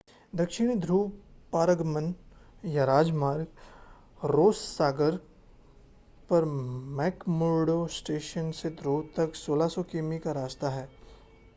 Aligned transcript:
दक्षिणी 0.33 0.75
ध्रुव 0.75 1.07
पारगमन 1.51 2.11
या 2.67 2.85
राजमार्ग 2.85 4.25
रॉस 4.25 4.61
सागर 4.77 5.17
पर 6.29 6.45
मैक्मुर्डो 6.97 7.85
स्टेशन 7.87 8.51
से 8.51 8.69
ध्रुव 8.81 9.01
तक 9.17 9.33
1600 9.35 9.83
किमी 9.91 10.19
का 10.19 10.31
रास्ता 10.31 10.69
है 10.69 10.87